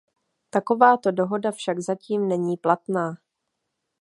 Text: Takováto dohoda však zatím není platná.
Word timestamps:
Takováto 0.49 1.11
dohoda 1.11 1.51
však 1.51 1.79
zatím 1.79 2.27
není 2.27 2.57
platná. 2.57 3.17